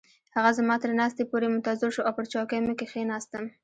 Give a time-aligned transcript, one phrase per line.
[0.35, 3.43] هغه زما تر ناستې پورې منتظر شو او پر چوکۍ مې کښیناستم.